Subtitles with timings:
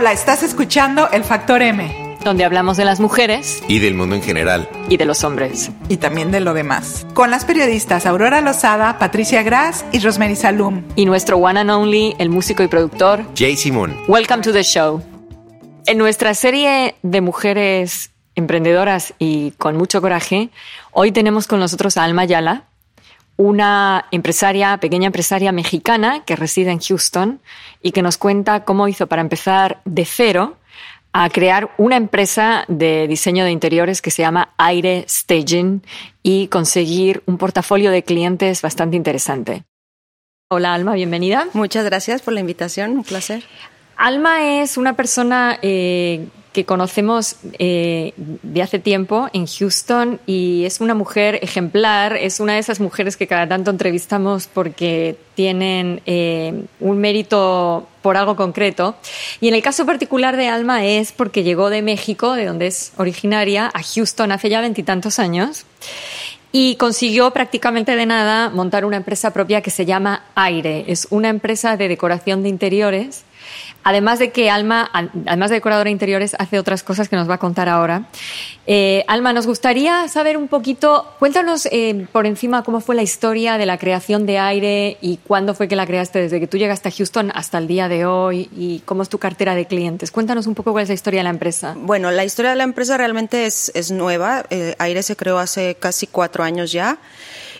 [0.00, 2.16] Hola, estás escuchando El Factor M.
[2.22, 3.64] Donde hablamos de las mujeres.
[3.66, 4.68] Y del mundo en general.
[4.88, 5.72] Y de los hombres.
[5.88, 7.04] Y también de lo demás.
[7.14, 10.84] Con las periodistas Aurora Lozada, Patricia Gras y Rosemary Salum.
[10.94, 13.24] Y nuestro one and only, el músico y productor.
[13.36, 13.96] Jay Simón.
[14.06, 15.02] Welcome to the show.
[15.86, 20.50] En nuestra serie de mujeres emprendedoras y con mucho coraje,
[20.92, 22.67] hoy tenemos con nosotros a Alma Yala,
[23.38, 27.40] una empresaria, pequeña empresaria mexicana que reside en Houston
[27.80, 30.56] y que nos cuenta cómo hizo para empezar de cero
[31.12, 35.82] a crear una empresa de diseño de interiores que se llama Aire Staging
[36.22, 39.62] y conseguir un portafolio de clientes bastante interesante.
[40.50, 41.46] Hola Alma, bienvenida.
[41.52, 43.44] Muchas gracias por la invitación, un placer.
[43.96, 46.26] Alma es una persona eh,
[46.58, 52.54] que conocemos eh, de hace tiempo en Houston y es una mujer ejemplar, es una
[52.54, 58.96] de esas mujeres que cada tanto entrevistamos porque tienen eh, un mérito por algo concreto.
[59.40, 62.90] Y en el caso particular de Alma es porque llegó de México, de donde es
[62.96, 65.64] originaria, a Houston hace ya veintitantos años
[66.50, 70.86] y consiguió prácticamente de nada montar una empresa propia que se llama Aire.
[70.88, 73.22] Es una empresa de decoración de interiores
[73.88, 77.36] Además de que Alma, además de decoradora de interiores, hace otras cosas que nos va
[77.36, 78.02] a contar ahora.
[78.66, 83.56] Eh, Alma, nos gustaría saber un poquito, cuéntanos eh, por encima cómo fue la historia
[83.56, 86.90] de la creación de Aire y cuándo fue que la creaste, desde que tú llegaste
[86.90, 90.10] a Houston hasta el día de hoy y cómo es tu cartera de clientes.
[90.10, 91.74] Cuéntanos un poco cuál es la historia de la empresa.
[91.74, 94.44] Bueno, la historia de la empresa realmente es, es nueva.
[94.50, 96.98] Eh, Aire se creó hace casi cuatro años ya.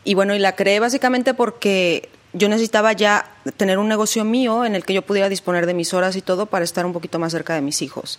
[0.05, 4.75] Y bueno, y la creé básicamente porque yo necesitaba ya tener un negocio mío en
[4.75, 7.33] el que yo pudiera disponer de mis horas y todo para estar un poquito más
[7.33, 8.19] cerca de mis hijos.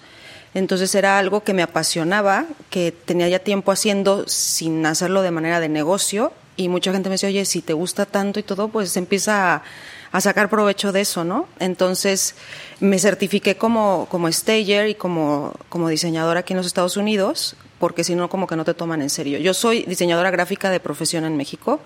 [0.54, 5.60] Entonces era algo que me apasionaba, que tenía ya tiempo haciendo sin hacerlo de manera
[5.60, 8.98] de negocio y mucha gente me decía, oye, si te gusta tanto y todo, pues
[8.98, 9.64] empieza
[10.12, 11.48] a, sacar provecho de eso, ¿no?
[11.60, 12.36] Entonces
[12.80, 18.04] me certifiqué como, como stager y como, como diseñadora aquí en los Estados Unidos, porque
[18.04, 19.38] si no, como que no te toman en serio.
[19.38, 21.80] Yo soy diseñadora gráfica de profesión en México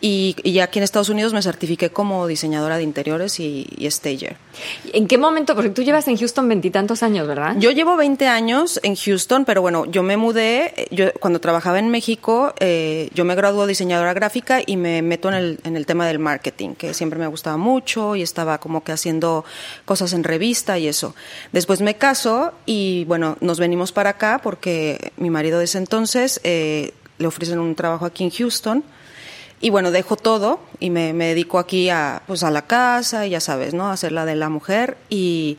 [0.00, 4.36] y, y, aquí en Estados Unidos me certifiqué como diseñadora de interiores y, y, stager.
[4.92, 5.54] ¿En qué momento?
[5.54, 7.56] Porque tú llevas en Houston veintitantos años, ¿verdad?
[7.58, 11.88] Yo llevo 20 años en Houston, pero bueno, yo me mudé, yo cuando trabajaba en
[11.88, 16.06] México, eh, yo me gradué diseñadora gráfica y me meto en el, en el tema
[16.06, 19.44] del marketing, que siempre me gustaba mucho y estaba como que haciendo
[19.84, 21.14] cosas en revista y eso.
[21.52, 26.40] Después me caso y bueno, nos venimos para acá porque mi marido de ese entonces
[26.44, 28.84] eh, le ofrecen un trabajo aquí en Houston
[29.60, 33.30] y bueno, dejo todo y me, me, dedico aquí a, pues a la casa y
[33.30, 33.86] ya sabes, ¿no?
[33.86, 34.96] A hacer la de la mujer.
[35.08, 35.58] Y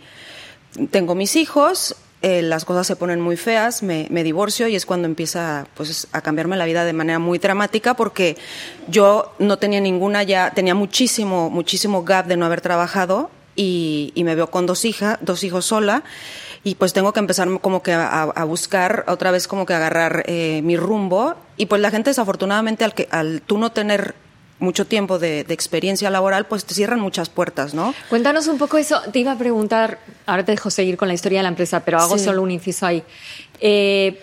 [0.92, 4.86] tengo mis hijos, eh, las cosas se ponen muy feas, me, me, divorcio y es
[4.86, 8.38] cuando empieza pues, a cambiarme la vida de manera muy dramática porque
[8.88, 14.24] yo no tenía ninguna ya, tenía muchísimo, muchísimo gap de no haber trabajado y, y
[14.24, 16.04] me veo con dos hijas, dos hijos sola
[16.66, 20.24] y pues tengo que empezar como que a, a buscar otra vez como que agarrar
[20.26, 24.16] eh, mi rumbo y pues la gente desafortunadamente al que al tú no tener
[24.58, 27.94] mucho tiempo de, de, experiencia laboral, pues te cierran muchas puertas, ¿no?
[28.10, 29.00] Cuéntanos un poco eso.
[29.12, 32.00] Te iba a preguntar, ahora te dejo seguir con la historia de la empresa, pero
[32.00, 32.24] hago sí.
[32.24, 33.04] solo un inciso ahí.
[33.60, 34.18] Eh,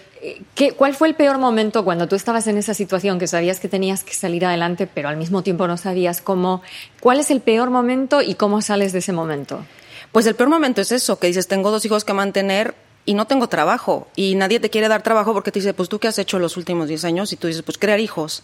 [0.54, 3.68] ¿qué, ¿Cuál fue el peor momento cuando tú estabas en esa situación que sabías que
[3.68, 6.62] tenías que salir adelante, pero al mismo tiempo no sabías cómo?
[6.98, 9.64] ¿Cuál es el peor momento y cómo sales de ese momento?
[10.12, 12.74] Pues el peor momento es eso, que dices, tengo dos hijos que mantener
[13.04, 14.08] y no tengo trabajo.
[14.14, 16.56] Y nadie te quiere dar trabajo porque te dice, pues tú qué has hecho los
[16.56, 18.42] últimos 10 años y tú dices, pues crear hijos.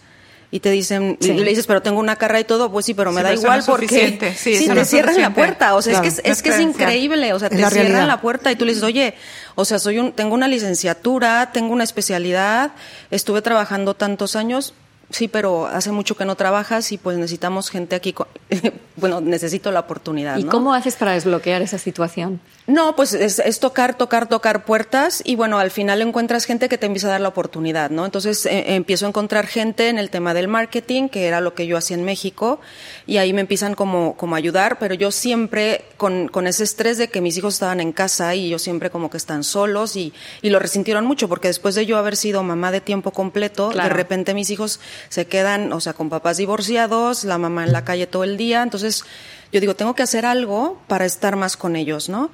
[0.51, 1.33] Y te dicen, sí.
[1.33, 3.29] y le dices, pero tengo una carrera y todo, pues sí, pero me sí, da
[3.29, 5.75] pero igual no porque sí, sí, te cierran la puerta.
[5.75, 7.35] O sea, claro, es que es, es, que es increíble.
[7.35, 8.07] O sea, te la cierran realidad.
[8.09, 9.15] la puerta y tú le dices, oye,
[9.57, 12.71] o sea, soy un, tengo una licenciatura, tengo una especialidad,
[13.11, 14.73] estuve trabajando tantos años,
[15.11, 18.15] Sí, pero hace mucho que no trabajas y pues necesitamos gente aquí.
[18.97, 20.37] bueno, necesito la oportunidad.
[20.37, 20.51] ¿Y ¿no?
[20.51, 22.41] cómo haces para desbloquear esa situación?
[22.67, 26.77] No, pues es, es, tocar, tocar, tocar puertas y bueno, al final encuentras gente que
[26.77, 28.05] te empieza a dar la oportunidad, ¿no?
[28.05, 31.67] Entonces eh, empiezo a encontrar gente en el tema del marketing, que era lo que
[31.67, 32.61] yo hacía en México,
[33.07, 36.99] y ahí me empiezan como, como a ayudar, pero yo siempre con, con ese estrés
[36.99, 40.13] de que mis hijos estaban en casa y yo siempre como que están solos y,
[40.43, 43.89] y lo resintieron mucho, porque después de yo haber sido mamá de tiempo completo, claro.
[43.89, 47.85] de repente mis hijos se quedan, o sea, con papás divorciados, la mamá en la
[47.85, 49.05] calle todo el día, entonces
[49.51, 52.31] yo digo, tengo que hacer algo para estar más con ellos, ¿no?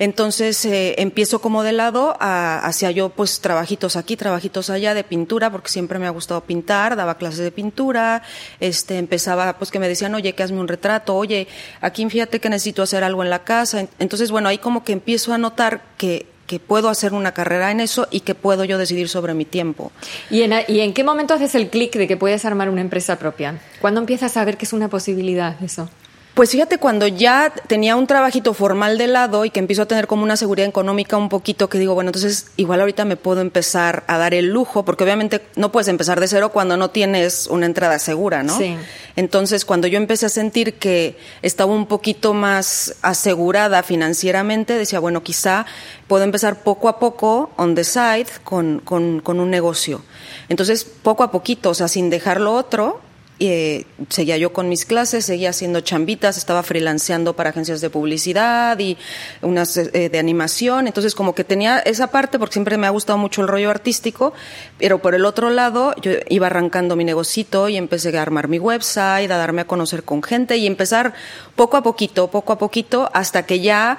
[0.00, 5.04] Entonces eh, empiezo como de lado a, hacia yo pues trabajitos aquí, trabajitos allá de
[5.04, 8.22] pintura, porque siempre me ha gustado pintar, daba clases de pintura,
[8.60, 11.48] este, empezaba pues que me decían, oye, que hazme un retrato, oye,
[11.80, 13.86] aquí fíjate que necesito hacer algo en la casa.
[13.98, 17.78] Entonces, bueno, ahí como que empiezo a notar que que puedo hacer una carrera en
[17.78, 19.92] eso y que puedo yo decidir sobre mi tiempo.
[20.30, 23.16] ¿Y en, y en qué momento haces el clic de que puedes armar una empresa
[23.20, 23.60] propia?
[23.80, 25.88] ¿Cuándo empiezas a ver que es una posibilidad eso?
[26.38, 30.06] Pues fíjate, cuando ya tenía un trabajito formal de lado y que empiezo a tener
[30.06, 34.04] como una seguridad económica un poquito, que digo, bueno, entonces igual ahorita me puedo empezar
[34.06, 37.66] a dar el lujo, porque obviamente no puedes empezar de cero cuando no tienes una
[37.66, 38.56] entrada segura, ¿no?
[38.56, 38.76] Sí.
[39.16, 45.24] Entonces, cuando yo empecé a sentir que estaba un poquito más asegurada financieramente, decía, bueno,
[45.24, 45.66] quizá
[46.06, 50.02] puedo empezar poco a poco, on the side, con, con, con un negocio.
[50.48, 53.00] Entonces, poco a poquito, o sea, sin dejar lo otro,
[53.40, 58.78] eh, seguía yo con mis clases, seguía haciendo chambitas, estaba freelanceando para agencias de publicidad
[58.78, 58.96] y
[59.42, 63.18] unas eh, de animación, entonces como que tenía esa parte porque siempre me ha gustado
[63.18, 64.32] mucho el rollo artístico,
[64.78, 68.58] pero por el otro lado yo iba arrancando mi negocito y empecé a armar mi
[68.58, 71.14] website, a darme a conocer con gente y empezar
[71.56, 73.98] poco a poquito, poco a poquito, hasta que ya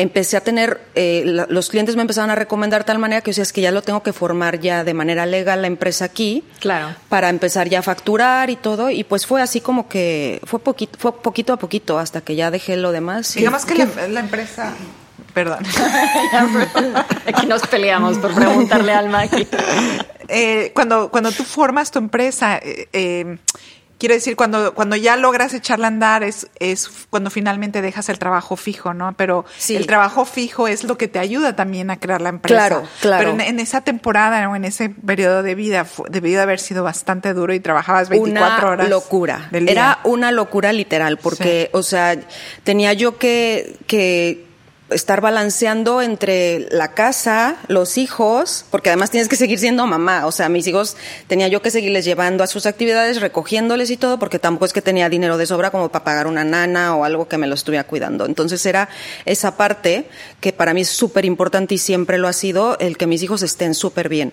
[0.00, 3.30] empecé a tener, eh, la- los clientes me empezaron a recomendar de tal manera que
[3.30, 6.04] yo decía, es que ya lo tengo que formar ya de manera legal la empresa
[6.04, 6.44] aquí.
[6.60, 6.94] Claro.
[7.08, 8.90] Para empezar ya a facturar y todo.
[8.90, 12.50] Y pues fue así como que, fue poquito, fue poquito a poquito hasta que ya
[12.50, 13.34] dejé lo demás.
[13.34, 14.72] Digamos que la, la empresa.
[15.34, 15.64] Perdón.
[17.26, 19.46] Aquí nos peleamos por preguntarle al Maki.
[20.28, 23.38] Eh, cuando, cuando tú formas tu empresa, eh, eh,
[24.00, 28.18] quiero decir, cuando, cuando ya logras echarla a andar, es, es cuando finalmente dejas el
[28.18, 29.12] trabajo fijo, ¿no?
[29.16, 29.76] Pero Sí.
[29.76, 32.66] el trabajo fijo es lo que te ayuda también a crear la empresa.
[32.68, 33.18] Claro, claro.
[33.18, 36.82] Pero en, en esa temporada o en ese periodo de vida, debió de haber sido
[36.82, 38.88] bastante duro y trabajabas 24 una horas.
[38.88, 39.48] locura.
[39.52, 39.72] del día.
[39.72, 42.16] Era una locura literal, porque, o sea,
[42.64, 44.49] tenía yo que, que
[44.90, 50.26] estar balanceando entre la casa, los hijos, porque además tienes que seguir siendo mamá.
[50.26, 50.96] O sea, mis hijos
[51.26, 54.82] tenía yo que seguirles llevando a sus actividades, recogiéndoles y todo, porque tampoco es que
[54.82, 57.84] tenía dinero de sobra como para pagar una nana o algo que me lo estuviera
[57.84, 58.26] cuidando.
[58.26, 58.88] Entonces era
[59.24, 60.06] esa parte
[60.40, 63.42] que para mí es súper importante y siempre lo ha sido, el que mis hijos
[63.42, 64.32] estén súper bien.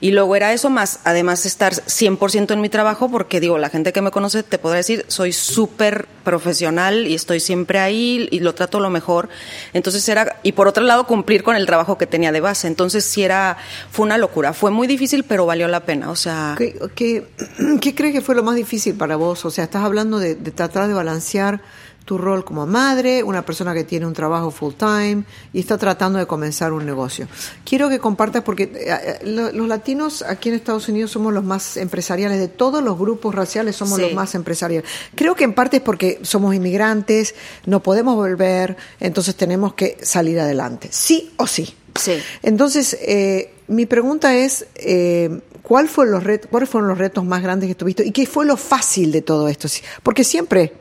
[0.00, 3.92] Y luego era eso más, además estar 100% en mi trabajo, porque digo, la gente
[3.92, 8.54] que me conoce te podrá decir, soy súper profesional y estoy siempre ahí y lo
[8.54, 9.28] trato lo mejor.
[9.72, 12.66] Entonces era, y por otro lado, cumplir con el trabajo que tenía de base.
[12.66, 13.56] Entonces sí era,
[13.90, 14.52] fue una locura.
[14.52, 16.10] Fue muy difícil, pero valió la pena.
[16.10, 19.44] O sea, ¿Qué, qué, crees que fue lo más difícil para vos?
[19.44, 21.60] O sea, estás hablando de tratar de balancear
[22.06, 26.18] tu rol como madre, una persona que tiene un trabajo full time y está tratando
[26.18, 27.28] de comenzar un negocio.
[27.64, 31.44] Quiero que compartas, porque eh, eh, lo- los latinos aquí en Estados Unidos somos los
[31.44, 34.02] más empresariales, de todos los grupos raciales somos Sí.
[34.02, 34.88] los más empresariales.
[35.14, 37.34] Creo que en parte es porque somos inmigrantes,
[37.66, 41.74] no podemos volver, entonces tenemos que salir adelante, sí o sí.
[41.96, 42.12] Sí.
[42.42, 47.42] Entonces, eh, mi pregunta es, eh, ¿cuál fue los ret- ¿cuáles fueron los retos más
[47.42, 49.66] grandes que tuviste y qué fue lo fácil de todo esto?
[50.04, 50.72] Porque siempre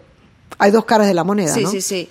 [0.58, 1.72] hay dos caras de la moneda, Sí, ¿no?
[1.72, 2.10] sí, sí.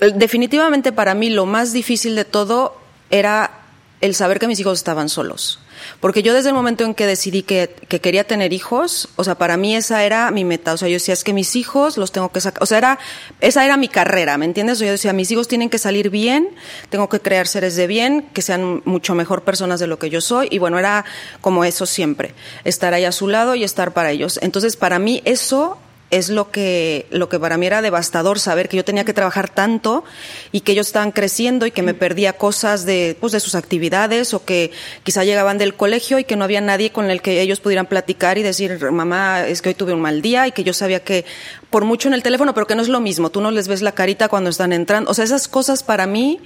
[0.00, 2.76] Eh, Definitivamente para mí lo más difícil de todo
[3.10, 3.60] era
[4.00, 5.60] el saber que mis hijos estaban solos.
[6.00, 9.36] Porque yo desde el momento en que decidí que, que quería tener hijos, o sea,
[9.36, 10.72] para mí esa era mi meta.
[10.72, 12.62] O sea, yo decía, es que mis hijos los tengo que sacar.
[12.62, 12.98] O sea, era,
[13.40, 14.78] esa era mi carrera, ¿me entiendes?
[14.78, 16.48] Yo decía, mis hijos tienen que salir bien,
[16.88, 20.20] tengo que crear seres de bien, que sean mucho mejor personas de lo que yo
[20.20, 20.48] soy.
[20.50, 21.04] Y bueno, era
[21.40, 22.34] como eso siempre,
[22.64, 24.38] estar ahí a su lado y estar para ellos.
[24.42, 25.78] Entonces, para mí eso
[26.10, 29.48] es lo que, lo que para mí era devastador saber que yo tenía que trabajar
[29.48, 30.04] tanto
[30.52, 34.32] y que ellos estaban creciendo y que me perdía cosas de, pues, de sus actividades
[34.32, 34.70] o que
[35.02, 38.38] quizá llegaban del colegio y que no había nadie con el que ellos pudieran platicar
[38.38, 41.24] y decir, mamá, es que hoy tuve un mal día y que yo sabía que
[41.70, 43.82] por mucho en el teléfono, pero que no es lo mismo, tú no les ves
[43.82, 45.10] la carita cuando están entrando.
[45.10, 46.38] O sea, esas cosas para mí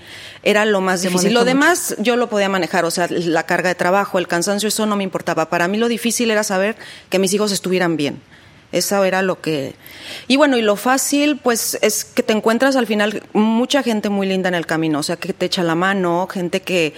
[0.42, 1.34] era lo más difícil.
[1.34, 1.44] Lo mucho.
[1.44, 4.96] demás yo lo podía manejar, o sea, la carga de trabajo, el cansancio, eso no
[4.96, 5.50] me importaba.
[5.50, 6.76] Para mí lo difícil era saber
[7.10, 8.22] que mis hijos estuvieran bien.
[8.72, 9.74] Eso era lo que...
[10.28, 14.26] Y bueno, y lo fácil, pues es que te encuentras al final mucha gente muy
[14.26, 16.94] linda en el camino, o sea, que te echa la mano, gente que...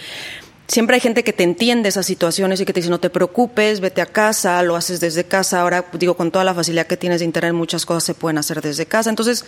[0.68, 3.80] Siempre hay gente que te entiende esas situaciones y que te dice, no te preocupes,
[3.80, 5.60] vete a casa, lo haces desde casa.
[5.60, 8.62] Ahora, digo, con toda la facilidad que tienes de internet, muchas cosas se pueden hacer
[8.62, 9.10] desde casa.
[9.10, 9.44] Entonces,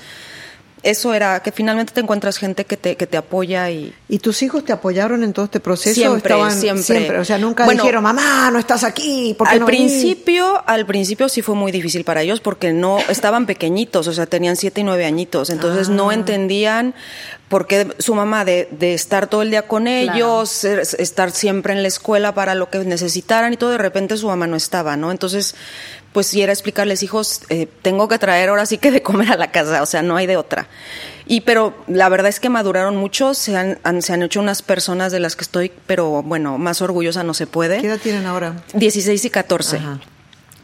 [0.85, 4.43] eso era, que finalmente te encuentras gente que te, que te apoya y, ¿Y tus
[4.43, 5.95] hijos te apoyaron en todo este proceso?
[5.95, 7.19] Siempre, ¿Estaban siempre.
[7.19, 9.35] O sea, nunca Bueno, dijeron, mamá, no estás aquí.
[9.37, 12.73] ¿por qué al no venís?" principio, al principio sí fue muy difícil para ellos porque
[12.73, 16.15] no estaban pequeñitos, o sea, tenían siete y nueve añitos, entonces no Ah.
[16.15, 16.95] entendían
[17.49, 21.83] por qué su mamá de, de estar todo el día con ellos, estar siempre en
[21.83, 25.11] la escuela para lo que necesitaran y todo, de repente su mamá no estaba, ¿no?
[25.13, 25.55] Entonces,
[26.15, 29.37] pues sí era explicarles, hijos, eh, tengo que traer ahora sí que de comer a
[29.37, 30.69] la casa, o sea, no hay de otra.
[31.27, 34.63] Y pero la verdad es que maduraron mucho, se han, han- se han hecho unas
[34.63, 37.81] personas de las que estoy, pero bueno, más orgullosa no se puede.
[37.81, 38.63] ¿Qué edad tienen ahora?
[38.75, 39.77] 16 y 14.
[39.79, 40.01] Ajá.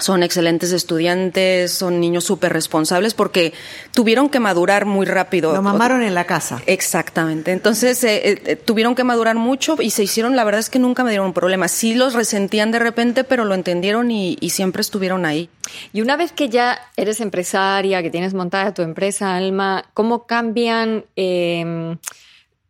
[0.01, 3.53] Son excelentes estudiantes, son niños súper responsables porque
[3.93, 5.53] tuvieron que madurar muy rápido.
[5.53, 6.63] Lo mamaron en la casa.
[6.67, 7.53] Exactamente.
[7.53, 11.05] Entonces eh, eh, tuvieron que madurar mucho y se hicieron, la verdad es que nunca
[11.05, 11.69] me dieron un problema.
[11.69, 15.49] Sí los resentían de repente, pero lo entendieron y, y siempre estuvieron ahí.
[15.93, 21.05] Y una vez que ya eres empresaria, que tienes montada tu empresa, Alma, ¿cómo cambian?
[21.17, 21.97] Eh,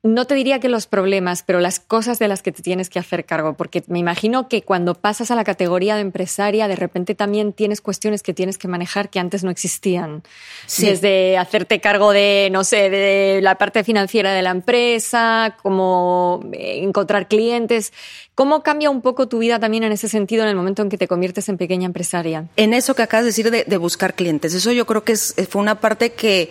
[0.02, 2.98] no te diría que los problemas, pero las cosas de las que te tienes que
[2.98, 7.14] hacer cargo, porque me imagino que cuando pasas a la categoría de empresaria, de repente
[7.14, 10.22] también tienes cuestiones que tienes que manejar que antes no existían.
[10.66, 10.86] Sí.
[10.86, 16.80] Desde hacerte cargo de, no sé, de la parte financiera de la empresa, como eh,
[16.82, 17.92] encontrar clientes.
[18.34, 20.96] ¿Cómo cambia un poco tu vida también en ese sentido en el momento en que
[20.96, 22.46] te conviertes en pequeña empresaria?
[22.56, 25.34] En eso que acabas de decir de, de buscar clientes, eso yo creo que es,
[25.50, 26.50] fue una parte que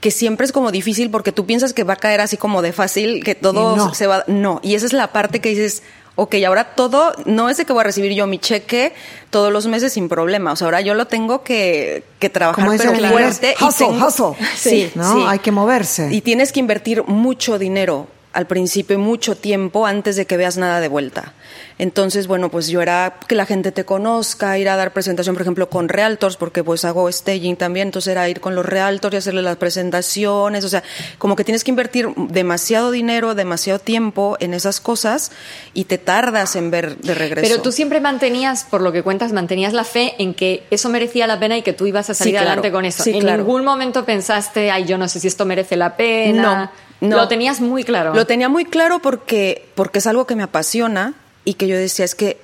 [0.00, 2.72] que siempre es como difícil porque tú piensas que va a caer así como de
[2.72, 3.94] fácil, que todo no.
[3.94, 4.24] se va.
[4.26, 5.82] No, y esa es la parte que dices,
[6.16, 8.92] ok, ahora todo, no es de que voy a recibir yo mi cheque
[9.30, 10.52] todos los meses sin problema.
[10.52, 13.54] O sea, ahora yo lo tengo que, que trabajar pero fuerte.
[13.60, 14.46] y hustle, tengo- hustle.
[14.56, 15.12] Sí, ¿no?
[15.14, 15.24] sí.
[15.26, 16.08] Hay que moverse.
[16.12, 20.80] Y tienes que invertir mucho dinero al principio mucho tiempo antes de que veas nada
[20.80, 21.32] de vuelta.
[21.78, 25.40] Entonces, bueno, pues yo era que la gente te conozca, ir a dar presentación, por
[25.40, 29.16] ejemplo, con realtors, porque pues hago staging también, entonces era ir con los realtors y
[29.16, 30.82] hacerles las presentaciones, o sea,
[31.16, 35.32] como que tienes que invertir demasiado dinero, demasiado tiempo en esas cosas
[35.72, 37.48] y te tardas en ver de regreso.
[37.48, 41.26] Pero tú siempre mantenías, por lo que cuentas, mantenías la fe en que eso merecía
[41.26, 42.48] la pena y que tú ibas a salir Sí, claro.
[42.48, 43.02] adelante con eso.
[43.02, 43.38] Sí, en claro.
[43.44, 46.64] ningún momento pensaste, ay, yo no sé si esto merece la pena.
[46.64, 47.16] No, no.
[47.16, 48.14] Lo tenías muy claro.
[48.14, 52.04] Lo tenía muy claro porque, porque es algo que me apasiona y que yo decía,
[52.04, 52.38] es que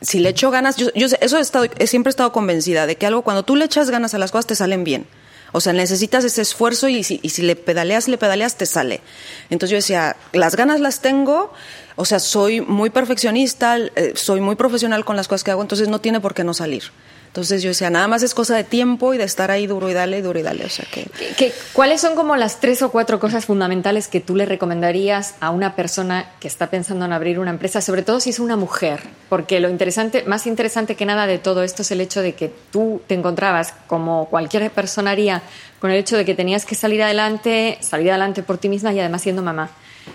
[0.00, 2.96] si le echo ganas, yo, yo eso he, estado, he siempre he estado convencida de
[2.96, 5.06] que algo, cuando tú le echas ganas a las cosas, te salen bien.
[5.52, 9.00] O sea, necesitas ese esfuerzo y si, y si le pedaleas, le pedaleas, te sale.
[9.48, 11.52] Entonces yo decía, las ganas las tengo,
[11.94, 15.88] o sea, soy muy perfeccionista, eh, soy muy profesional con las cosas que hago, entonces
[15.88, 16.84] no tiene por qué no salir.
[17.36, 19.92] Entonces yo decía, nada más es cosa de tiempo y de estar ahí duro y
[19.92, 20.64] dale, duro y dale.
[20.64, 21.06] O sea que...
[21.36, 25.50] ¿Qué- cuáles son como las tres o cuatro cosas fundamentales que tú le recomendarías a
[25.50, 29.00] una persona que está pensando en abrir una empresa, sobre todo si es una mujer?
[29.28, 32.50] Porque lo interesante, más interesante que nada de todo esto es el hecho de que
[32.72, 35.42] tú te encontrabas, como cualquier persona haría,
[35.78, 39.00] con el hecho de que tenías que salir adelante, salir adelante por ti misma y
[39.00, 39.68] además siendo mamá.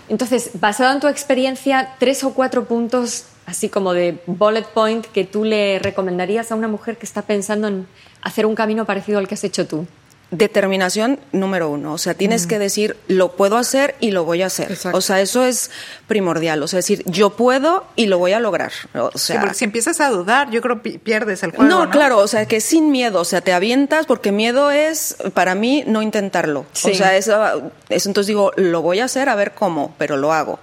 [0.08, 5.24] Entonces, basado en tu experiencia, tres o cuatro puntos así como de bullet point que
[5.24, 7.86] tú le recomendarías a una mujer que está pensando en
[8.22, 9.86] hacer un camino parecido al que has hecho tú.
[10.32, 14.46] Determinación número uno, o sea, tienes que decir, lo puedo hacer y lo voy a
[14.46, 14.72] hacer.
[14.72, 14.96] Exacto.
[14.96, 15.70] O sea, eso es
[16.08, 18.72] primordial, o sea, decir, yo puedo y lo voy a lograr.
[18.94, 21.64] O Sí, sea, porque si empiezas a dudar, yo creo que pierdes el juego.
[21.64, 25.16] no, No, claro, o sea, que sin miedo, o sea, te avientas porque miedo es,
[25.34, 26.64] para mí, no intentarlo.
[26.72, 26.92] Sí.
[26.92, 30.32] O sea, eso, eso entonces digo, lo voy a hacer a ver cómo, pero lo
[30.32, 30.58] hago.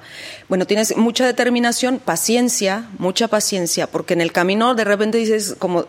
[0.47, 5.85] Bueno, tienes mucha determinación, paciencia, mucha paciencia, porque en el camino de repente dices como,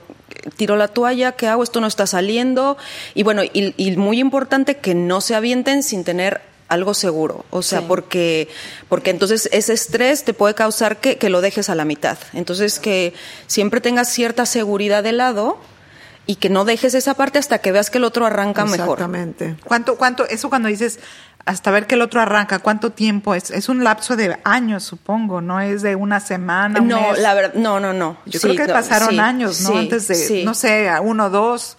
[0.56, 1.62] tiro la toalla, ¿qué hago?
[1.62, 2.76] Esto no está saliendo.
[3.14, 7.62] Y bueno, y, y muy importante que no se avienten sin tener algo seguro, o
[7.62, 7.84] sea, Sí.
[7.88, 8.48] porque,
[8.88, 12.16] porque entonces ese estrés te puede causar que, que lo dejes a la mitad.
[12.32, 13.12] Entonces que
[13.48, 15.58] siempre tengas cierta seguridad de lado
[16.26, 18.98] y que no dejes esa parte hasta que veas que el otro arranca mejor.
[18.98, 19.56] Exactamente.
[19.64, 21.00] ¿Cuánto, cuánto, eso cuando dices
[21.50, 23.50] hasta ver que el otro arranca, cuánto tiempo es?
[23.50, 27.18] Es un lapso de años, supongo, no es de una semana, un No, mes.
[27.18, 28.16] la verdad, no, no, no.
[28.24, 29.70] Yo Sí, creo que no, pasaron sí, años, ¿no?
[29.70, 31.76] sí, Antes de, no sé, uno, dos,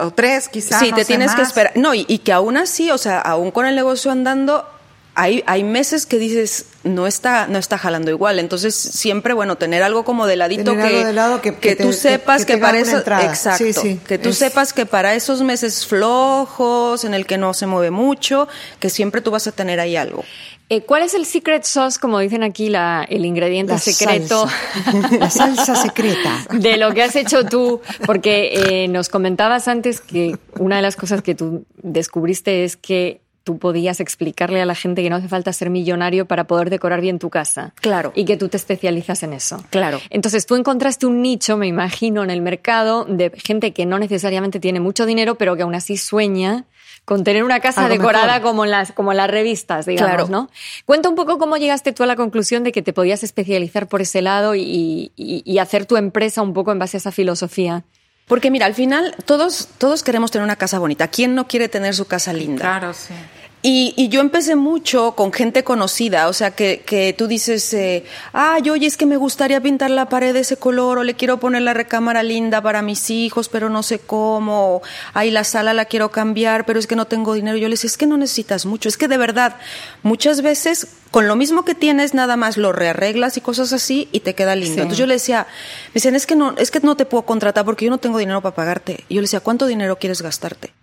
[0.00, 0.80] o tres quizás.
[0.80, 1.72] Sí, no te tienes que esperar.
[1.76, 4.68] No, y, y que aún así, o sea, aún con el negocio andando,
[5.16, 8.38] hay, hay meses que dices, no está, no está jalando igual.
[8.38, 11.74] Entonces, siempre, bueno, tener algo como de ladito Tener que, algo de lado que- que
[11.74, 14.72] te- tú sepas que- que que, para eso, exacto, Sí, sí, que tú es- sepas
[14.72, 18.46] que para esos meses flojos, en el que no se mueve mucho,
[18.78, 20.22] que siempre tú vas a tener ahí algo.
[20.68, 24.48] Eh, ¿Cuál es el secret sauce, como dicen aquí, la, el ingrediente La secreto
[24.84, 25.10] salsa.
[25.18, 26.44] La salsa secreta.
[26.52, 27.80] de lo que has hecho tú?
[28.04, 33.20] Porque eh, nos comentabas antes que una de las cosas que tú descubriste es que
[33.46, 37.00] tú podías explicarle a la gente que no hace falta ser millonario para poder decorar
[37.00, 37.72] bien tu casa.
[37.80, 38.10] Claro.
[38.16, 39.64] Y que tú te especializas en eso.
[39.70, 40.00] Claro.
[40.10, 44.58] Entonces tú encontraste un nicho, me imagino, en el mercado de gente que no necesariamente
[44.58, 46.64] tiene mucho dinero, pero que aún así sueña
[47.04, 48.42] con tener una casa decorada mejor.
[48.42, 50.28] como en las como en las revistas, digamos, Claro.
[50.28, 50.50] ¿no?
[50.84, 54.00] Cuenta un poco cómo llegaste tú a la conclusión de que te podías especializar por
[54.02, 57.84] ese lado y, y- y hacer tu empresa un poco en base a esa filosofía.
[58.26, 61.08] Porque mira, al final todos, todos queremos tener una casa bonita.
[61.08, 62.60] ¿Quién no quiere tener su casa linda?
[62.62, 63.14] Claro, sí.
[63.62, 68.04] Y, y, yo empecé mucho con gente conocida, o sea, que, que tú dices, eh,
[68.32, 71.40] ah, oye, es que me gustaría pintar la pared de ese color, o le quiero
[71.40, 74.82] poner la recámara linda para mis hijos, pero no sé cómo,
[75.14, 77.56] ahí la sala la quiero cambiar, pero es que no tengo dinero.
[77.56, 79.56] Yo les decía, es que no necesitas mucho, es que de verdad,
[80.04, 84.20] muchas veces con lo mismo que tienes, nada más lo rearreglas y cosas así y
[84.20, 84.74] te queda lindo.
[84.74, 84.80] Sí.
[84.80, 85.46] Entonces yo le decía,
[85.88, 88.18] me decían, es que no, es que no te puedo contratar porque yo no tengo
[88.18, 89.04] dinero para pagarte.
[89.08, 90.75] Y yo le decía, ¿cuánto dinero quieres gastarte?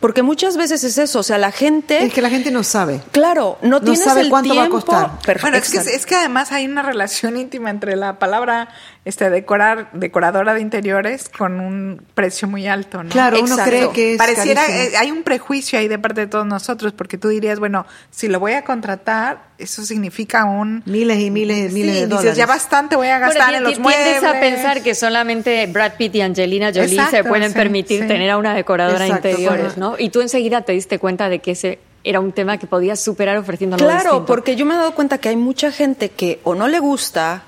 [0.00, 2.04] Porque muchas veces es eso, o sea, la gente...
[2.04, 3.00] Es que la gente no sabe.
[3.10, 4.60] Claro, no, no tienes sabe el cuánto tiempo.
[4.60, 5.18] va a costar.
[5.18, 5.40] Perfecto.
[5.42, 8.68] Bueno, es que, es que además hay una relación íntima entre la palabra
[9.04, 13.10] este decorar decoradora de interiores con un precio muy alto, ¿no?
[13.10, 14.88] Claro, uno cree que es Pareciera, carísimo.
[14.90, 18.28] eh, hay un prejuicio ahí de parte de todos nosotros, porque tú dirías, bueno, si
[18.28, 20.82] lo voy a contratar, eso significa un...
[20.86, 22.36] Miles y miles y miles Sí, de dices, dólares.
[22.36, 24.04] ya bastante voy a gastar Bueno, en los muebles.
[24.04, 28.02] tiendes a pensar que solamente Brad Pitt y Angelina Jolie Exacto, se pueden sí, permitir
[28.02, 28.06] sí.
[28.08, 29.76] tener a una decoradora de interiores.
[29.76, 29.96] ¿no?
[29.98, 33.36] Y tú enseguida te diste cuenta de que ese era un tema que podías superar
[33.36, 34.26] ofreciendo algo Claro, distinto.
[34.26, 37.42] porque yo me he dado cuenta que hay mucha gente que o no le gusta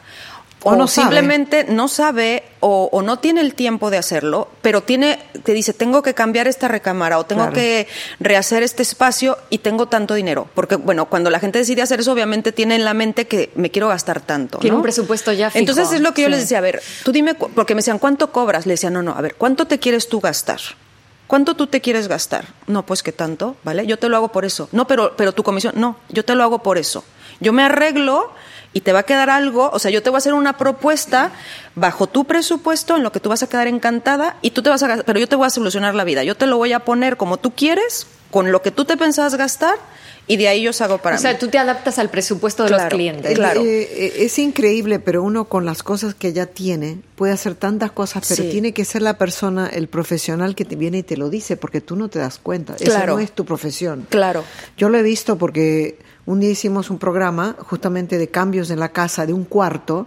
[0.63, 1.07] O o, no sabe.
[1.07, 5.73] simplemente no sabe o, o no tiene el tiempo de hacerlo, pero tiene, te dice,
[5.73, 7.55] tengo que cambiar esta recámara o tengo Claro.
[7.55, 7.89] que
[8.19, 10.49] rehacer este espacio y tengo tanto dinero.
[10.55, 13.71] Porque, bueno, cuando la gente decide hacer eso, obviamente tiene en la mente que me
[13.71, 14.59] quiero gastar tanto.
[14.59, 14.77] Tiene ¿no?
[14.79, 15.61] un presupuesto ya fijo.
[15.61, 16.33] Entonces es lo que yo Sí.
[16.33, 18.67] les decía, a ver, tú dime, porque me decían, ¿cuánto cobras?
[18.67, 20.61] Le decía, no, no, a ver, ¿cuánto te quieres tú gastar?
[21.27, 22.45] ¿Cuánto tú te quieres gastar?
[22.67, 23.87] No, pues que tanto, ¿vale?
[23.87, 24.69] Yo te lo hago por eso.
[24.73, 27.03] No, pero, pero tu comisión, no, yo te lo hago por eso.
[27.39, 28.33] Yo me arreglo
[28.73, 31.33] y te va a quedar algo, o sea, yo te voy a hacer una propuesta
[31.75, 34.83] bajo tu presupuesto en lo que tú vas a quedar encantada y tú te vas
[34.83, 36.23] a gastar, pero yo te voy a solucionar la vida.
[36.25, 39.35] Yo te lo voy a poner como tú quieres, con lo que tú te pensabas
[39.35, 39.75] gastar
[40.29, 41.39] y de ahí yo hago para O sea, mí.
[41.41, 43.35] tú te adaptas al presupuesto de los Claro, clientes.
[43.35, 43.61] claro.
[43.63, 47.91] Eh, eh, es increíble, pero uno con las cosas que ya tiene puede hacer tantas
[47.91, 48.51] cosas, pero Sí.
[48.51, 51.81] tiene que ser la persona, el profesional que te viene y te lo dice, porque
[51.81, 52.77] tú no te das cuenta.
[52.77, 53.15] Esa Claro.
[53.15, 54.07] no es tu profesión.
[54.09, 54.45] Claro.
[54.77, 58.91] Yo lo he visto porque un día hicimos un programa justamente de cambios en la
[58.91, 60.07] casa de un cuarto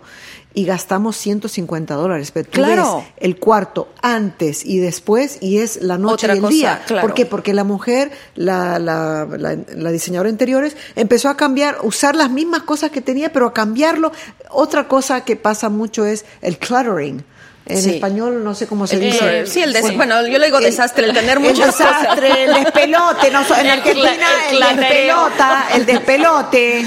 [0.53, 2.31] y gastamos 150 dólares.
[2.31, 2.97] Pero tú Claro.
[2.97, 6.81] ves el cuarto antes y después y es la noche Otra y el cosa, día.
[6.85, 7.07] claro.
[7.07, 7.25] ¿Por qué?
[7.25, 12.29] Porque la mujer, la, la, la, la diseñadora de interiores, empezó a cambiar, usar las
[12.29, 14.11] mismas cosas que tenía, pero a cambiarlo.
[14.51, 17.25] Otra cosa que pasa mucho es el cluttering.
[17.65, 17.91] En Sí.
[17.91, 19.45] español no sé cómo se El dice.
[19.47, 22.01] Sí, el Bueno, bueno, yo le digo el- desastre, el tener el muchas cosas.
[22.01, 24.11] desastre, el despelote, no, en El Argentina
[24.49, 24.77] el el, clateo.
[24.79, 26.79] despelota, el despelote,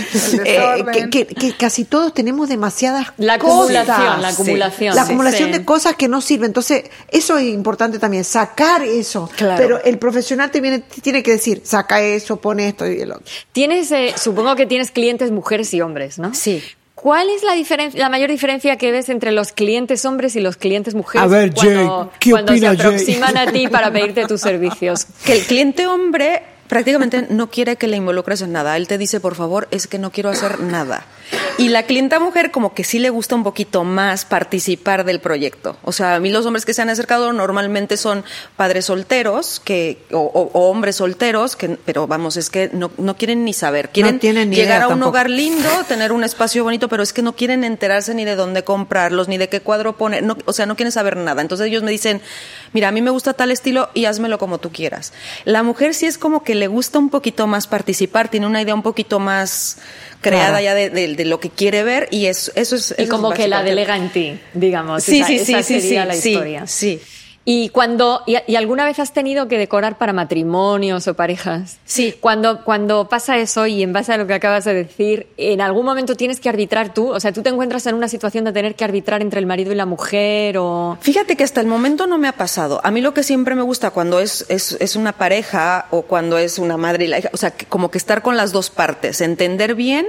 [0.45, 3.77] eh, que, que- que casi todos tenemos demasiadas La cosas.
[3.77, 4.35] acumulación, la Sí.
[4.35, 4.95] acumulación.
[4.95, 5.59] La acumulación sí.
[5.59, 6.47] de cosas que no sirven.
[6.51, 9.31] Entonces, eso es importante también, sacar eso.
[9.37, 9.57] Claro.
[9.57, 13.13] Pero el profesional te viene, te tiene que decir, saca eso, pone esto y el
[13.13, 13.25] otro.
[13.53, 16.35] Tienes, eh, supongo que tienes clientes mujeres y hombres, ¿no?
[16.35, 16.63] Sí.
[17.07, 20.57] ¿Cuál es la diferencia, la mayor diferencia que ves entre los clientes hombres y los
[20.57, 22.75] clientes mujeres A ver, cuando, Jay, ¿qué cuando se Jay?
[22.75, 25.07] aproximan a ti para pedirte tus servicios?
[25.25, 28.77] Que el cliente hombre prácticamente no quiere que le involucres en nada.
[28.77, 31.05] Él te dice, por favor, es que no quiero hacer nada.
[31.59, 35.77] Y la clienta mujer como que sí le gusta un poquito más participar del proyecto.
[35.83, 38.25] O sea, a mí los hombres que se han acercado normalmente son
[38.57, 43.17] padres solteros que o, o- o hombres solteros, que, pero vamos, es que no, no
[43.17, 43.89] quieren ni saber.
[43.89, 45.11] Quieren tienen ni llegar idea a un tampoco.
[45.11, 48.63] hogar lindo, tener un espacio bonito, pero es que no quieren enterarse ni de dónde
[48.65, 51.41] comprarlos, ni de qué cuadro poner, no, o sea, no quieren saber nada.
[51.43, 52.21] Entonces ellos me dicen,
[52.73, 55.13] mira, a mí me gusta tal estilo y házmelo como tú quieras.
[55.45, 58.75] La mujer sí es como que le gusta un poquito más participar, tiene una idea
[58.75, 59.79] un poquito más
[60.21, 60.65] creada Claro.
[60.65, 62.95] ya de, de- de lo que quiere ver y eso, eso es...
[62.99, 65.05] Y como es que la delega en ti, digamos.
[65.05, 66.67] Sí, esa, sí, sí, esa sí, sería sí, la sí, historia.
[66.67, 67.01] sí.
[67.49, 71.79] Y cuando y, y alguna vez has tenido que decorar para matrimonios o parejas.
[71.85, 72.13] Sí.
[72.19, 75.87] Cuando cuando pasa eso y en base a lo que acabas de decir, en algún
[75.87, 78.75] momento tienes que arbitrar tú, o sea, tú te encuentras en una situación de tener
[78.75, 82.19] que arbitrar entre el marido y la mujer o Fíjate que hasta el momento no
[82.19, 82.81] me ha pasado.
[82.83, 86.39] A mí lo que siempre me gusta cuando es, es, es una pareja o cuando
[86.39, 88.71] es una madre y la hija, o sea, que como que estar con las dos
[88.71, 90.09] partes, entender bien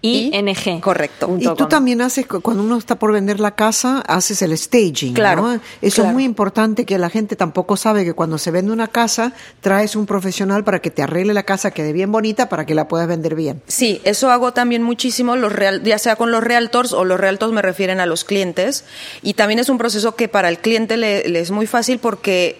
[0.05, 0.81] I R E S T A G I N G.
[0.81, 1.37] Correcto.
[1.41, 1.69] Y tú com.
[1.69, 5.15] también haces, cu- cuando uno está por vender la casa, haces el staging.
[5.15, 5.61] Claro, ¿no?
[5.81, 6.09] Eso claro.
[6.11, 9.97] es muy importante que la gente tampoco sabe que cuando se vende una casa, traes
[9.97, 13.09] un profesional para que te arregle la casa, quede bien bonita, para que la puedas
[13.09, 13.63] vender bien.
[13.67, 17.53] Sí, eso hago también muchísimo, los real, ya sea con los realtors o los realtors
[17.53, 18.85] me refieren a los clientes.
[19.23, 22.59] Y también es un proceso que para el cliente le, le es muy fácil porque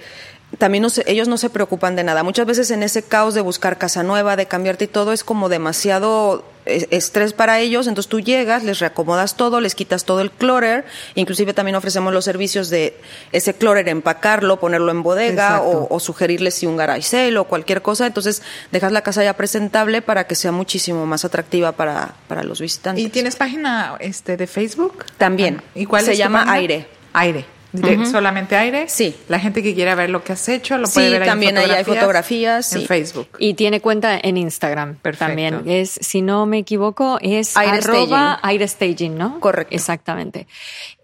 [0.59, 2.23] también no se- ellos no se preocupan de nada.
[2.23, 5.49] Muchas veces en ese caos de buscar casa nueva, de cambiarte y todo, es como
[5.49, 7.87] demasiado estrés para ellos.
[7.87, 10.85] Entonces tú llegas, les reacomodas todo, les quitas todo el clutter.
[11.15, 12.97] Inclusive también ofrecemos los servicios de
[13.33, 17.83] ese clutter, empacarlo, ponerlo en bodega o, o sugerirles si un garage sale o cualquier
[17.83, 18.07] cosa.
[18.07, 22.61] Entonces dejas la casa ya presentable para que sea muchísimo más atractiva para, para los
[22.61, 23.05] visitantes.
[23.05, 25.05] ¿Y tienes página este de Facebook?
[25.19, 25.61] También.
[25.61, 26.45] Ah, ¿Y cuál Se es llama?
[26.51, 26.87] Aire.
[27.13, 27.45] Aire.
[27.83, 28.89] Dire- ¿Solamente aire?
[28.89, 29.15] Sí.
[29.29, 31.33] La gente que quiera ver lo que has hecho lo Sí, puede ver ahí en
[31.33, 32.87] también ahí hay fotografías, En sí.
[32.87, 33.29] Facebook.
[33.39, 35.27] Y tiene cuenta en Instagram Perfecto.
[35.27, 35.63] también.
[35.67, 38.39] Es, si no me equivoco, es Aire arroba Staging.
[38.43, 39.41] aire staging, ¿no?
[39.41, 39.75] Correcto.
[39.75, 40.47] Exactamente.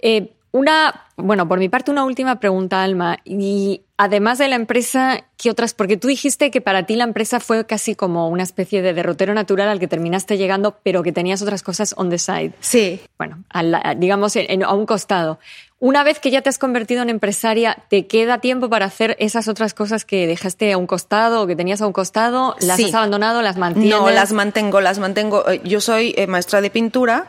[0.01, 3.19] Eh, una, bueno, por mi parte, una última pregunta, Alma.
[3.25, 5.75] Y además de la empresa, ¿qué otras?
[5.75, 9.33] Porque tú dijiste que para ti la empresa fue casi como una especie de derrotero
[9.33, 12.51] natural al que terminaste llegando, pero que tenías otras cosas on the side.
[12.59, 13.01] Sí.
[13.17, 15.39] Bueno, a la- digamos en- en- a un costado.
[15.83, 19.49] Una vez que ya te has convertido en empresaria, ¿te queda tiempo para hacer esas
[19.49, 22.55] otras cosas que dejaste a un costado o que tenías a un costado?
[22.61, 22.85] ¿Las Sí.
[22.85, 23.41] has abandonado?
[23.41, 23.99] ¿Las mantienes?
[23.99, 25.49] No, las mantengo, las mantengo.
[25.49, 27.29] Eh, Yo soy eh, maestra de pintura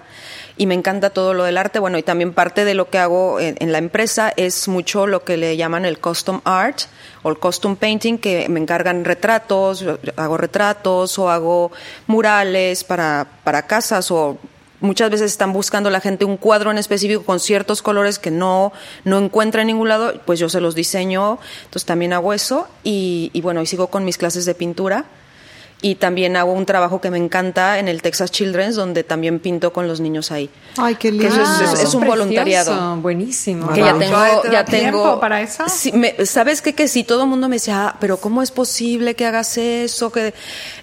[0.57, 1.79] y me encanta todo lo del arte.
[1.79, 5.23] Bueno, y también parte de lo que hago en, en la empresa es mucho lo
[5.23, 6.81] que le llaman el custom art
[7.23, 9.85] o el custom painting, que me encargan retratos,
[10.17, 11.71] hago retratos o hago
[12.07, 14.37] murales para, para casas o
[14.81, 18.73] muchas veces están buscando la gente un cuadro en específico con ciertos colores que no,
[19.05, 23.29] no encuentra en ningún lado, pues yo se los diseño, entonces también hago eso y,
[23.33, 25.05] y bueno, y sigo con mis clases de pintura
[25.83, 29.73] y también hago un trabajo que me encanta en el Texas Children's donde también pinto
[29.73, 30.49] con los niños ahí.
[30.77, 31.27] Ay, qué Que lindo.
[31.27, 32.95] eso es- es- es un precioso, voluntariado.
[32.97, 33.73] Buenísimo.
[33.73, 35.63] Que ya tengo, ¿Todavía te da ya tiempo tengo para eso?
[35.67, 36.73] Sí, me- ¿Sabes qué?
[36.75, 40.11] Que sí, todo el mundo me decía, "Ah, pero ¿cómo es posible que hagas eso?
[40.11, 40.33] Que...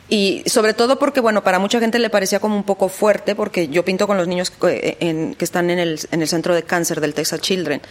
[0.08, 3.68] Y sobre todo porque, bueno, para mucha gente le parecía como un poco fuerte, porque
[3.68, 6.62] yo pinto con los niños que, en- que están en el, en el centro de
[6.64, 7.82] cáncer del Texas Children.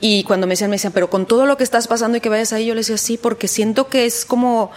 [0.00, 2.28] Y cuando me decían, me decían, pero con todo lo que estás pasando y que
[2.30, 4.70] vayas ahí, yo les decía, sí, porque siento que es como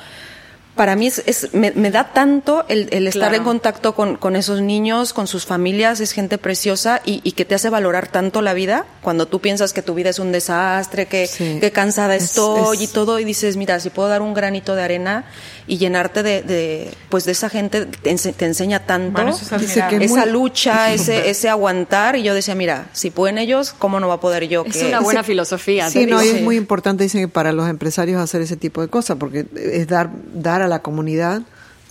[0.75, 3.36] para mí es, es- me, me da tanto el, el estar Claro.
[3.36, 7.45] en contacto con, con esos niños, con sus familias, es gente preciosa y, y que
[7.45, 11.05] te hace valorar tanto la vida cuando tú piensas que tu vida es un desastre,
[11.05, 11.59] que, Sí.
[11.62, 14.75] que cansada Es- estoy es- y todo y dices, mira, si puedo dar un granito
[14.75, 15.25] de arena
[15.67, 19.12] y llenarte de, de pues de esa gente, te, ense- te enseña tanto.
[19.13, 23.73] Bueno, es esa muy- lucha, ese, ese aguantar, y yo decía, mira, si pueden ellos,
[23.78, 24.63] ¿cómo no va a poder yo?
[24.67, 25.89] Es que- una buena filosofía.
[25.89, 28.88] Sí, no, y es muy importante, dicen que para los empresarios hacer ese tipo de
[28.89, 31.41] cosas, porque es dar, dar a la comunidad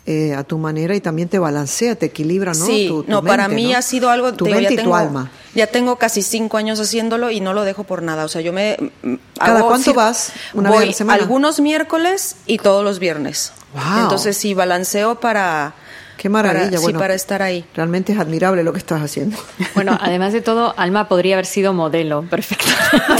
[0.05, 2.67] eh, a tu manera y también te balancea, te equilibra, ¿no?
[2.67, 3.79] Sí, Tu- tu no, para mí ¿no?
[3.79, 4.33] ha sido algo.
[4.35, 5.31] Tu te digo, mente ya y tengo, tu alma.
[5.55, 8.25] Ya tengo casi cinco años haciéndolo y no lo dejo por nada.
[8.25, 8.77] O sea, yo me.
[9.03, 10.33] mm, ¿Cada hago cuánto vas?
[10.55, 11.23] ¿Una vez a voy la semana?
[11.23, 13.53] algunos miércoles y todos los viernes.
[13.75, 14.03] Wow.
[14.05, 15.75] Entonces sí, balanceo para.
[16.17, 16.99] Qué maravilla, para- sí, bueno.
[17.01, 17.65] para estar ahí.
[17.75, 19.37] Realmente es admirable lo que estás haciendo.
[19.75, 22.67] Bueno, además de todo, Alma podría haber sido modelo, perfecto.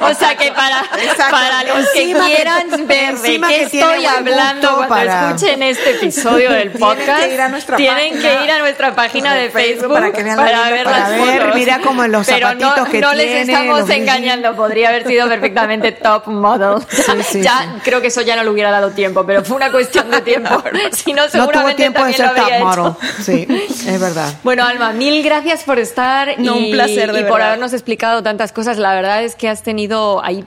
[0.00, 1.30] O sea que para, Exacto.
[1.30, 5.90] para los que Encima que- quieran ver de qué estoy hablando cuando para- escuchen este
[5.92, 9.34] episodio del Tienen podcast, que ir a nuestra tienen página que ir a nuestra página
[9.34, 11.54] de Facebook Facebook para que vean la linda- ver para las ver, fotos.
[11.56, 14.02] mira como los Pero zapatitos no, que no les tiene, estamos los brillos.
[14.02, 16.82] engañando, podría haber sido perfectamente top model.
[17.24, 17.80] sí, ya sí.
[17.82, 20.62] creo que eso ya no le hubiera dado tiempo, pero fue una cuestión de tiempo.
[20.92, 22.82] si no, No seguramente tuvo tiempo de también ser top hecho.
[22.82, 23.12] model.
[23.22, 24.34] Sí, es verdad.
[24.44, 28.22] Bueno, Alma, mil gracias por estar No, y, un placer, de y por habernos explicado
[28.22, 28.78] tantas cosas.
[28.78, 30.44] La verdad es que has tenido ahí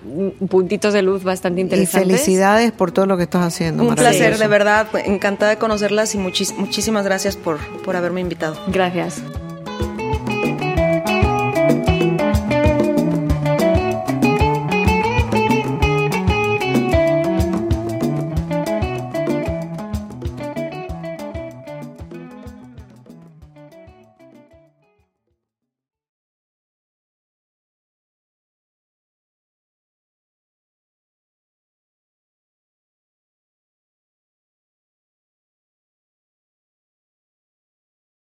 [0.50, 2.10] puntitos de luz bastante Y interesantes.
[2.12, 3.84] felicidades por todo lo que estás haciendo.
[3.84, 4.88] Un placer, de verdad.
[5.06, 8.58] Encantada de conocerlas y muchis- muchísimas gracias por, por haberme invitado.
[8.68, 9.22] Gracias.